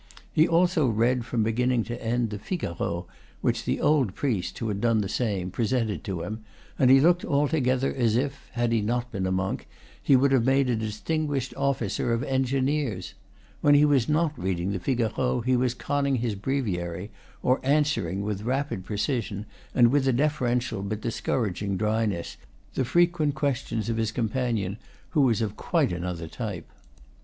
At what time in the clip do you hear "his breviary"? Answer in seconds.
16.15-17.11